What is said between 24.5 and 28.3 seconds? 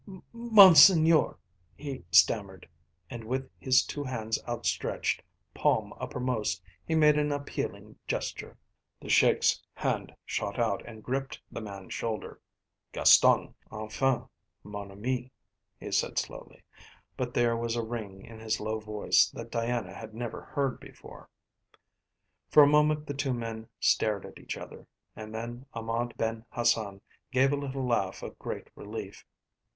other, and then Ahmed Ben Hassan gave a little laugh